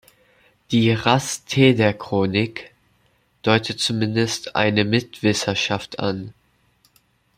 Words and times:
Die 0.71 0.93
"Rasteder 0.93 1.93
Chronik" 1.93 2.71
deutet 3.43 3.79
zumindest 3.79 4.55
eine 4.55 4.83
Mitwisserschaft 4.83 5.99
an. 5.99 6.33